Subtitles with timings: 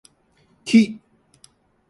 [0.65, 0.99] 木